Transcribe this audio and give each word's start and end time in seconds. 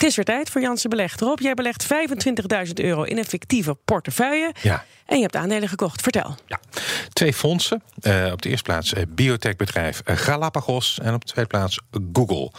Het 0.00 0.08
is 0.08 0.16
weer 0.16 0.24
tijd 0.24 0.50
voor 0.50 0.60
Jansen 0.60 0.90
Belegd. 0.90 1.20
Rob, 1.20 1.38
jij 1.38 1.54
belegt 1.54 1.86
25.000 2.66 2.72
euro 2.74 3.02
in 3.02 3.18
een 3.18 3.24
fictieve 3.24 3.74
portefeuille. 3.84 4.54
Ja. 4.62 4.84
En 5.06 5.16
je 5.16 5.22
hebt 5.22 5.36
aandelen 5.36 5.68
gekocht. 5.68 6.00
Vertel. 6.02 6.34
Ja, 6.46 6.60
twee 7.12 7.34
fondsen. 7.34 7.82
Uh, 8.02 8.32
op 8.32 8.42
de 8.42 8.48
eerste 8.48 8.64
plaats 8.64 8.92
uh, 8.92 9.02
biotechbedrijf 9.08 10.00
Galapagos 10.04 10.98
en 11.02 11.14
op 11.14 11.26
de 11.26 11.32
tweede 11.32 11.50
plaats 11.50 11.80
Google. 12.12 12.52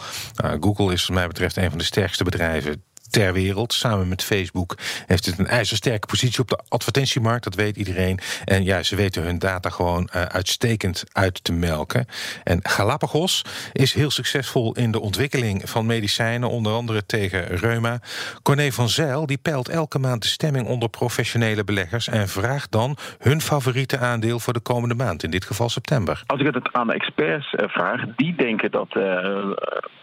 Uh, 0.44 0.52
Google 0.60 0.92
is 0.92 1.06
wat 1.06 1.16
mij 1.16 1.26
betreft 1.26 1.56
een 1.56 1.68
van 1.68 1.78
de 1.78 1.84
sterkste 1.84 2.24
bedrijven 2.24 2.82
ter 3.12 3.32
wereld. 3.32 3.72
Samen 3.72 4.08
met 4.08 4.24
Facebook 4.24 4.76
heeft 5.06 5.26
het 5.26 5.38
een 5.38 5.46
ijzersterke 5.46 6.06
positie 6.06 6.40
op 6.40 6.48
de 6.48 6.60
advertentiemarkt. 6.68 7.44
Dat 7.44 7.54
weet 7.54 7.76
iedereen. 7.76 8.18
En 8.44 8.64
ja, 8.64 8.82
ze 8.82 8.96
weten 8.96 9.22
hun 9.22 9.38
data 9.38 9.70
gewoon 9.70 10.08
uh, 10.14 10.22
uitstekend 10.22 11.04
uit 11.12 11.44
te 11.44 11.52
melken. 11.52 12.06
En 12.44 12.60
Galapagos 12.62 13.44
is 13.72 13.94
heel 13.94 14.10
succesvol 14.10 14.74
in 14.74 14.90
de 14.90 15.00
ontwikkeling 15.00 15.70
van 15.70 15.86
medicijnen, 15.86 16.48
onder 16.48 16.72
andere 16.72 17.06
tegen 17.06 17.46
reuma. 17.46 18.00
Corné 18.42 18.72
van 18.72 18.88
Zijl 18.88 19.26
die 19.26 19.38
peilt 19.38 19.68
elke 19.68 19.98
maand 19.98 20.22
de 20.22 20.28
stemming 20.28 20.66
onder 20.66 20.88
professionele 20.88 21.64
beleggers 21.64 22.08
en 22.08 22.28
vraagt 22.28 22.72
dan 22.72 22.96
hun 23.18 23.40
favoriete 23.40 23.98
aandeel 23.98 24.38
voor 24.38 24.52
de 24.52 24.60
komende 24.60 24.94
maand, 24.94 25.22
in 25.22 25.30
dit 25.30 25.44
geval 25.44 25.68
september. 25.68 26.22
Als 26.26 26.40
ik 26.40 26.54
het 26.54 26.72
aan 26.72 26.86
de 26.86 26.94
experts 26.94 27.52
uh, 27.52 27.68
vraag, 27.68 28.04
die 28.16 28.34
denken 28.34 28.70
dat 28.70 28.96
uh, 28.96 29.50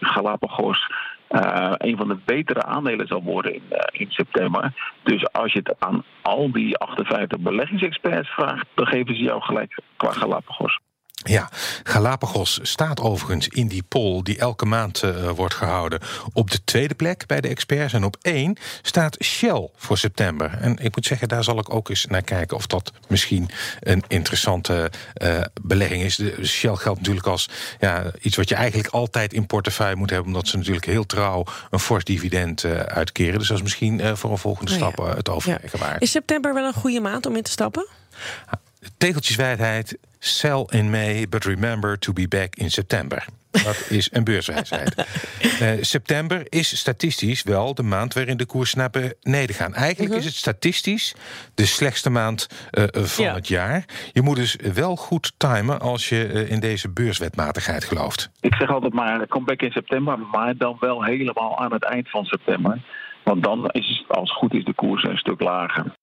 Galapagos 0.00 0.90
uh, 1.30 1.72
een 1.76 1.96
van 1.96 2.08
de 2.08 2.18
betere 2.24 2.62
aandelen 2.62 3.06
zal 3.06 3.22
worden 3.22 3.54
in, 3.54 3.62
uh, 3.70 3.78
in 3.90 4.10
september. 4.10 4.72
Dus 5.02 5.32
als 5.32 5.52
je 5.52 5.58
het 5.58 5.74
aan 5.78 6.04
al 6.22 6.52
die 6.52 6.76
58 6.76 7.38
beleggingsexperts 7.38 8.28
vraagt, 8.28 8.66
dan 8.74 8.86
geven 8.86 9.16
ze 9.16 9.22
jou 9.22 9.42
gelijk 9.42 9.78
qua 9.96 10.12
Galapagos. 10.12 10.78
Ja, 11.24 11.48
Galapagos 11.82 12.58
staat 12.62 13.00
overigens 13.00 13.48
in 13.48 13.68
die 13.68 13.82
poll 13.82 14.22
die 14.22 14.38
elke 14.38 14.64
maand 14.64 15.02
uh, 15.02 15.30
wordt 15.30 15.54
gehouden 15.54 16.00
op 16.32 16.50
de 16.50 16.64
tweede 16.64 16.94
plek 16.94 17.26
bij 17.26 17.40
de 17.40 17.48
experts. 17.48 17.92
En 17.92 18.04
op 18.04 18.16
één 18.22 18.56
staat 18.82 19.16
Shell 19.24 19.68
voor 19.76 19.98
september. 19.98 20.58
En 20.60 20.76
ik 20.76 20.94
moet 20.94 21.06
zeggen, 21.06 21.28
daar 21.28 21.44
zal 21.44 21.58
ik 21.58 21.74
ook 21.74 21.88
eens 21.88 22.06
naar 22.06 22.22
kijken 22.22 22.56
of 22.56 22.66
dat 22.66 22.92
misschien 23.08 23.50
een 23.80 24.04
interessante 24.08 24.90
uh, 25.22 25.40
belegging 25.62 26.02
is. 26.02 26.16
De 26.16 26.46
Shell 26.46 26.74
geldt 26.74 26.98
natuurlijk 26.98 27.26
als 27.26 27.48
ja, 27.80 28.12
iets 28.20 28.36
wat 28.36 28.48
je 28.48 28.54
eigenlijk 28.54 28.94
altijd 28.94 29.32
in 29.32 29.46
portefeuille 29.46 29.96
moet 29.96 30.10
hebben, 30.10 30.28
omdat 30.28 30.48
ze 30.48 30.56
natuurlijk 30.56 30.86
heel 30.86 31.06
trouw 31.06 31.44
een 31.70 31.78
fors 31.78 32.04
dividend 32.04 32.62
uh, 32.62 32.80
uitkeren. 32.80 33.38
Dus 33.38 33.48
dat 33.48 33.56
is 33.56 33.62
misschien 33.62 34.16
voor 34.16 34.30
een 34.30 34.38
volgende 34.38 34.72
stap 34.72 34.98
oh 34.98 35.06
ja. 35.06 35.16
het 35.16 35.28
overwegen 35.28 35.78
ja. 35.78 35.86
waard. 35.86 36.02
Is 36.02 36.10
september 36.10 36.54
wel 36.54 36.66
een 36.66 36.72
goede 36.72 37.00
maand 37.00 37.26
om 37.26 37.36
in 37.36 37.42
te 37.42 37.50
stappen? 37.50 37.86
Tegeltjeswijdheid, 38.98 39.96
sell 40.20 40.64
in 40.68 40.90
May, 40.90 41.26
but 41.28 41.44
remember 41.44 41.98
to 41.98 42.12
be 42.12 42.28
back 42.28 42.56
in 42.56 42.70
september. 42.70 43.24
Dat 43.50 43.86
is 43.88 44.08
een 44.12 44.24
beurswijsheid. 44.24 45.06
uh, 45.62 45.68
september 45.94 46.42
is 46.48 46.78
statistisch 46.78 47.42
wel 47.42 47.74
de 47.74 47.82
maand 47.82 48.14
waarin 48.14 48.36
de 48.36 48.46
koers 48.46 48.74
naar 48.74 48.90
beneden 48.90 49.54
gaan. 49.54 49.74
Eigenlijk 49.74 50.12
uh 50.12 50.16
-huh. 50.16 50.18
is 50.18 50.24
het 50.24 50.34
statistisch 50.34 51.14
de 51.54 51.66
slechtste 51.66 52.10
maand 52.10 52.48
uh, 52.72 52.84
van 52.92 53.24
ja. 53.24 53.34
het 53.34 53.48
jaar. 53.48 53.84
Je 54.12 54.22
moet 54.22 54.36
dus 54.36 54.56
wel 54.74 54.96
goed 54.96 55.32
timen 55.36 55.80
als 55.80 56.08
je 56.08 56.30
uh, 56.32 56.50
in 56.50 56.60
deze 56.60 56.90
beurswetmatigheid 56.90 57.84
gelooft. 57.84 58.30
Ik 58.40 58.54
zeg 58.54 58.70
altijd 58.70 58.92
maar, 58.92 59.26
kom 59.26 59.44
back 59.44 59.62
in 59.62 59.70
september, 59.70 60.18
maar 60.18 60.56
dan 60.56 60.76
wel 60.80 61.04
helemaal 61.04 61.58
aan 61.58 61.72
het 61.72 61.84
eind 61.84 62.10
van 62.10 62.24
september. 62.24 62.78
Want 63.24 63.42
dan 63.42 63.68
is, 63.68 64.04
als 64.08 64.28
het 64.28 64.38
goed 64.38 64.54
is, 64.54 64.64
de 64.64 64.74
koers 64.74 65.04
een 65.04 65.16
stuk 65.16 65.40
lager. 65.40 65.98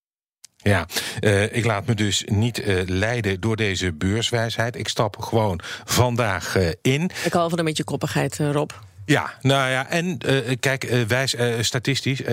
Ja, 0.58 0.86
uh, 1.22 1.56
ik 1.56 1.66
laat 1.66 1.86
me 1.86 1.94
dus 1.94 2.24
niet 2.26 2.60
uh, 2.60 2.82
leiden 2.86 3.40
door 3.40 3.56
deze 3.56 3.94
beurswijsheid. 3.94 4.76
Ik 4.76 4.88
stap 4.88 5.18
gewoon 5.20 5.60
vandaag 5.86 6.58
uh, 6.58 6.70
in. 6.82 7.10
Ik 7.24 7.34
hou 7.34 7.50
van 7.50 7.60
een 7.60 7.66
beetje 7.66 7.84
koppigheid, 7.84 8.38
Rob. 8.38 8.72
Ja, 9.06 9.34
nou 9.42 9.70
ja, 9.70 9.90
en 9.90 10.20
uh, 10.26 10.56
kijk, 10.60 10.84
uh, 10.84 11.02
wijs, 11.02 11.34
uh, 11.34 11.54
statistisch, 11.60 12.22
75% 12.22 12.26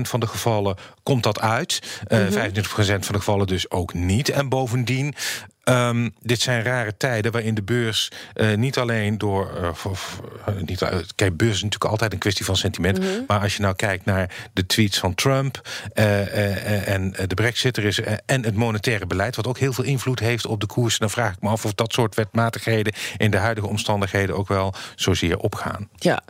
van 0.00 0.20
de 0.20 0.26
gevallen 0.26 0.76
komt 1.02 1.22
dat 1.22 1.40
uit. 1.40 1.80
Mm 2.08 2.18
-hmm. 2.18 2.32
25% 2.32 2.64
van 2.74 2.96
de 2.98 3.18
gevallen 3.18 3.46
dus 3.46 3.70
ook 3.70 3.94
niet. 3.94 4.28
En 4.28 4.48
bovendien, 4.48 5.14
Um, 5.64 6.14
dit 6.20 6.40
zijn 6.40 6.62
rare 6.62 6.96
tijden 6.96 7.32
waarin 7.32 7.54
de 7.54 7.62
beurs 7.62 8.10
uh, 8.34 8.54
niet 8.54 8.78
alleen 8.78 9.18
door. 9.18 9.50
Uh, 9.60 9.68
of, 9.84 10.20
uh, 10.48 10.54
niet, 10.66 10.82
kijk, 11.14 11.36
beurs 11.36 11.54
is 11.54 11.62
natuurlijk 11.62 11.90
altijd 11.90 12.12
een 12.12 12.18
kwestie 12.18 12.44
van 12.44 12.56
sentiment. 12.56 12.98
Mm 12.98 13.04
-hmm. 13.04 13.24
Maar 13.26 13.40
als 13.40 13.56
je 13.56 13.62
nou 13.62 13.74
kijkt 13.74 14.04
naar 14.04 14.30
de 14.52 14.66
tweets 14.66 14.98
van 14.98 15.14
Trump 15.14 15.68
en 15.92 17.14
de 17.26 17.34
Brexit 17.34 17.76
er 17.76 17.84
is, 17.84 18.00
en 18.26 18.44
het 18.44 18.54
monetaire 18.54 19.06
beleid, 19.06 19.36
wat 19.36 19.46
ook 19.46 19.58
heel 19.58 19.72
veel 19.72 19.84
invloed 19.84 20.18
heeft 20.18 20.46
op 20.46 20.60
de 20.60 20.66
koers, 20.66 20.98
dan 20.98 21.10
vraag 21.10 21.32
ik 21.34 21.40
me 21.40 21.48
af 21.48 21.64
of 21.64 21.74
dat 21.74 21.92
soort 21.92 22.14
wetmatigheden 22.14 22.92
in 23.16 23.30
de 23.30 23.36
huidige 23.36 23.66
omstandigheden 23.66 24.36
ook 24.36 24.48
wel 24.48 24.74
zozeer 24.94 25.38
opgaan. 25.38 25.88
Ja. 25.96 26.22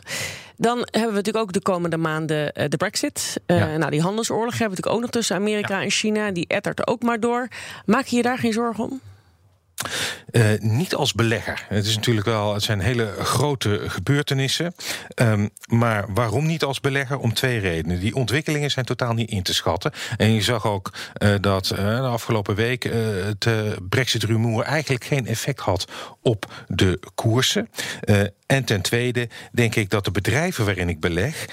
Dan 0.57 0.77
hebben 0.77 1.09
we 1.09 1.15
natuurlijk 1.15 1.45
ook 1.45 1.53
de 1.53 1.61
komende 1.61 1.97
maanden 1.97 2.51
uh, 2.53 2.65
de 2.69 2.77
Brexit. 2.77 3.41
Uh, 3.47 3.57
ja. 3.57 3.77
Nou, 3.77 3.91
die 3.91 4.01
handelsoorlog 4.01 4.57
hebben 4.57 4.61
we 4.61 4.75
natuurlijk 4.75 4.95
ook 4.95 5.01
nog 5.01 5.09
tussen 5.09 5.35
Amerika 5.35 5.77
ja. 5.77 5.83
en 5.83 5.89
China. 5.89 6.31
Die 6.31 6.47
ettert 6.47 6.87
ook 6.87 7.01
maar 7.01 7.19
door. 7.19 7.47
Maak 7.85 8.05
je 8.05 8.15
je 8.15 8.21
daar 8.21 8.37
geen 8.37 8.53
zorgen 8.53 8.83
om? 8.83 9.01
Uh, 10.35 10.43
niet 10.59 10.95
als 10.95 11.13
belegger. 11.13 11.65
Het 11.69 11.85
is 11.85 11.95
natuurlijk 11.95 12.25
wel, 12.25 12.53
het 12.53 12.63
zijn 12.63 12.79
hele 12.79 13.13
grote 13.19 13.81
gebeurtenissen. 13.87 14.75
Um, 15.15 15.49
maar 15.67 16.05
waarom 16.13 16.45
niet 16.45 16.63
als 16.63 16.79
belegger? 16.79 17.19
Om 17.19 17.33
twee 17.33 17.59
redenen. 17.59 17.99
Die 17.99 18.15
ontwikkelingen 18.15 18.71
zijn 18.71 18.85
totaal 18.85 19.13
niet 19.13 19.29
in 19.29 19.43
te 19.43 19.53
schatten. 19.53 19.91
En 20.17 20.33
je 20.33 20.41
zag 20.41 20.65
ook 20.65 20.93
uh, 21.17 21.35
dat 21.41 21.71
uh, 21.71 21.77
de 21.77 22.07
afgelopen 22.07 22.55
week 22.55 22.83
het 22.83 23.47
Brexit-rumoer 23.89 24.63
eigenlijk 24.63 25.03
geen 25.03 25.27
effect 25.27 25.59
had 25.59 25.85
op 26.21 26.63
de 26.67 26.99
koersen. 27.15 27.69
En 28.45 28.63
ten 28.63 28.81
tweede 28.81 29.29
denk 29.51 29.75
ik 29.75 29.89
dat 29.89 30.05
de 30.05 30.11
bedrijven 30.11 30.65
waarin 30.65 30.89
ik 30.89 30.99
beleg, 30.99 31.45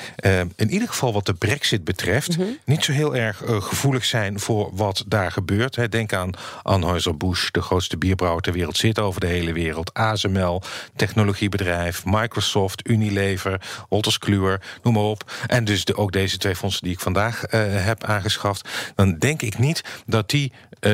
in 0.56 0.71
ieder 0.71 0.88
geval 0.88 1.12
wat 1.12 1.26
de 1.26 1.34
brexit 1.34 1.84
betreft, 1.84 2.38
mm 2.38 2.44
-hmm. 2.44 2.59
niet 2.65 2.84
zo 2.84 2.92
heel 2.92 3.16
erg 3.16 3.42
uh, 3.42 3.62
gevoelig 3.62 4.04
zijn 4.04 4.41
voor 4.41 4.71
wat 4.72 5.04
daar 5.06 5.32
gebeurt. 5.32 5.76
Hè. 5.76 5.88
Denk 5.88 6.12
aan 6.12 6.31
Anheuser-Busch, 6.62 7.50
de 7.50 7.62
grootste 7.62 7.97
bierbrouwer 7.97 8.42
ter 8.42 8.53
wereld, 8.53 8.72
zit 8.77 8.99
over 8.99 9.21
de 9.21 9.27
hele 9.27 9.53
wereld. 9.53 9.94
ASML, 9.94 10.62
technologiebedrijf, 10.97 12.05
Microsoft, 12.05 12.88
Unilever, 12.88 13.60
Wolters 13.88 14.19
Kluwer, 14.19 14.62
noem 14.83 14.94
maar 14.94 15.03
op. 15.03 15.33
En 15.47 15.65
dus 15.65 15.84
de, 15.84 15.97
ook 15.97 16.12
deze 16.12 16.38
twee 16.38 16.56
fondsen 16.56 16.83
die 16.83 16.93
ik 16.93 17.00
vandaag 17.00 17.43
uh, 17.44 17.60
heb 17.84 18.05
aangeschaft. 18.05 18.69
Dan 18.94 19.19
denk 19.19 19.43
ik 19.43 19.59
niet 19.59 19.84
dat 20.06 20.31
die 20.31 20.53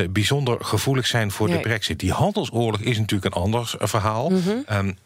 bijzonder 0.09 0.57
gevoelig 0.65 1.07
zijn 1.07 1.31
voor 1.31 1.47
nee. 1.47 1.57
de 1.57 1.63
brexit. 1.63 1.99
Die 1.99 2.11
handelsoorlog 2.11 2.79
is 2.79 2.97
natuurlijk 2.97 3.35
een 3.35 3.41
ander 3.41 3.73
verhaal. 3.77 4.29
Mm 4.29 4.41
-hmm. 4.41 4.63
um, 4.77 4.97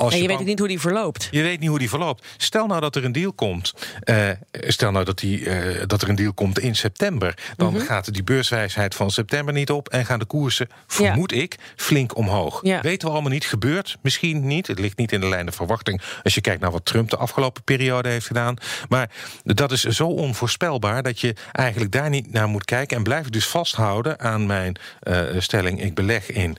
Als 0.00 0.14
en 0.14 0.22
je, 0.22 0.28
weet 0.28 0.38
ook 0.38 0.44
niet 0.44 0.58
hoe 0.58 0.68
die 0.68 0.80
verloopt. 0.80 1.28
Je 1.30 1.42
weet 1.42 1.60
niet 1.60 1.68
hoe 1.68 1.78
die 1.78 1.88
verloopt. 1.88 2.26
Stel 2.36 2.66
nou 2.66 2.80
dat 2.80 2.96
er 2.96 3.04
een 3.04 3.12
deal 3.12 3.32
komt. 3.32 3.74
Uh, 4.04 4.28
stel 4.52 4.90
nou 4.90 5.04
dat, 5.04 5.18
die, 5.18 5.40
uh, 5.40 5.82
dat 5.86 6.02
er 6.02 6.08
een 6.08 6.14
deal 6.14 6.32
komt 6.32 6.58
in 6.58 6.74
september. 6.74 7.38
Dan 7.56 7.68
mm 7.68 7.76
-hmm. 7.76 7.86
gaat 7.86 8.12
die 8.12 8.22
beurswijsheid 8.22 8.94
van 8.94 9.10
september 9.10 9.54
niet 9.54 9.70
op. 9.70 9.88
En 9.88 10.06
gaan 10.06 10.18
de 10.18 10.24
koersen, 10.24 10.68
vermoed 10.86 11.30
ja. 11.30 11.42
ik, 11.42 11.56
flink 11.76 12.16
omhoog. 12.16 12.60
Ja. 12.62 12.80
Weten 12.80 13.06
we 13.08 13.12
allemaal 13.12 13.32
niet. 13.32 13.44
Gebeurt 13.44 13.96
misschien 14.02 14.46
niet. 14.46 14.66
Het 14.66 14.78
ligt 14.78 14.96
niet 14.96 15.12
in 15.12 15.20
de 15.20 15.28
lijn 15.28 15.44
der 15.44 15.54
verwachting. 15.54 16.02
Als 16.22 16.34
je 16.34 16.40
kijkt 16.40 16.60
naar 16.60 16.70
wat 16.70 16.84
Trump 16.84 17.10
de 17.10 17.16
afgelopen 17.16 17.62
periode 17.62 18.08
heeft 18.08 18.26
gedaan. 18.26 18.56
Maar 18.88 19.10
dat 19.42 19.72
is 19.72 19.82
zo 19.82 20.06
onvoorspelbaar. 20.06 21.02
Dat 21.02 21.20
je 21.20 21.34
eigenlijk 21.52 21.92
daar 21.92 22.10
niet 22.10 22.32
naar 22.32 22.48
moet 22.48 22.64
kijken. 22.64 22.96
En 22.96 23.02
blijf 23.02 23.26
ik 23.26 23.32
dus 23.32 23.46
vasthouden 23.46 24.20
aan 24.20 24.46
mijn 24.46 24.76
uh, 25.02 25.20
stelling. 25.38 25.82
Ik 25.82 25.94
beleg 25.94 26.30
in 26.30 26.56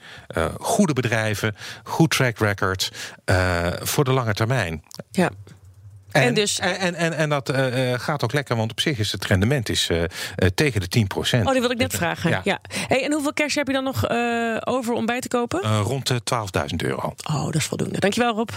goede 0.58 0.92
bedrijven. 0.92 1.56
Goed 1.84 2.10
track 2.10 2.38
record. 2.38 2.90
Uh, 3.32 3.66
voor 3.80 4.04
de 4.04 4.12
lange 4.12 4.34
termijn. 4.34 4.84
Ja. 5.10 5.30
En, 6.10 6.22
en, 6.22 6.34
dus, 6.34 6.58
en, 6.58 6.94
en, 6.94 7.12
en, 7.12 7.28
dat 7.28 7.50
uh, 7.50 7.92
gaat 7.98 8.24
ook 8.24 8.32
lekker, 8.32 8.56
want 8.56 8.70
op 8.70 8.80
zich 8.80 8.98
is 8.98 9.12
het 9.12 9.24
rendement 9.24 9.68
is, 9.68 9.88
uh, 9.90 10.02
tegen 10.54 10.80
de 10.80 10.88
10 10.88 11.06
procent. 11.06 11.46
Oh, 11.46 11.52
die 11.52 11.60
wil 11.60 11.70
ik 11.70 11.78
net 11.78 11.94
vragen. 11.94 12.30
Ja. 12.30 12.40
ja. 12.44 12.60
Hey, 12.86 13.04
en 13.04 13.12
hoeveel 13.12 13.32
cash 13.32 13.54
heb 13.54 13.66
je 13.66 13.72
dan 13.72 13.84
nog 13.84 14.10
over 14.64 14.94
om 14.94 15.06
bij 15.06 15.20
te 15.20 15.28
kopen? 15.28 15.60
rond 15.82 16.12
12.000 16.12 16.18
euro. 16.76 17.14
Oh, 17.30 17.44
dat 17.44 17.54
is 17.54 17.64
voldoende. 17.64 17.98
Dankjewel, 17.98 18.34
Rob. 18.34 18.48